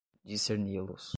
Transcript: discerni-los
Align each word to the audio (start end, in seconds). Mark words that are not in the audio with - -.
discerni-los 0.25 1.09